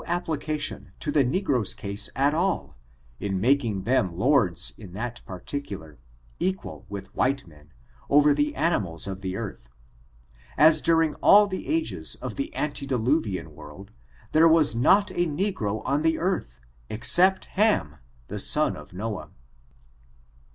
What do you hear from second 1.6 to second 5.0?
case at all, in making them lords in